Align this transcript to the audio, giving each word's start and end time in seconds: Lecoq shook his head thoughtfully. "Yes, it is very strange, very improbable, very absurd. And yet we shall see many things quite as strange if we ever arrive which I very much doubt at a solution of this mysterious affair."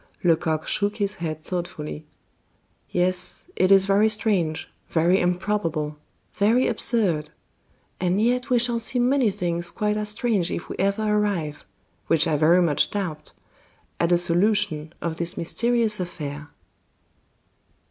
Lecoq 0.23 0.65
shook 0.65 0.95
his 0.95 1.13
head 1.21 1.43
thoughtfully. 1.43 2.07
"Yes, 2.89 3.45
it 3.55 3.71
is 3.71 3.85
very 3.85 4.09
strange, 4.09 4.67
very 4.87 5.19
improbable, 5.21 5.95
very 6.33 6.65
absurd. 6.65 7.29
And 7.99 8.19
yet 8.19 8.49
we 8.49 8.57
shall 8.57 8.79
see 8.79 8.97
many 8.97 9.29
things 9.29 9.69
quite 9.69 9.97
as 9.97 10.09
strange 10.09 10.49
if 10.49 10.69
we 10.69 10.75
ever 10.79 11.03
arrive 11.03 11.65
which 12.07 12.25
I 12.25 12.35
very 12.35 12.63
much 12.63 12.89
doubt 12.89 13.33
at 13.99 14.11
a 14.11 14.17
solution 14.17 14.91
of 15.03 15.17
this 15.17 15.37
mysterious 15.37 15.99
affair." 15.99 16.47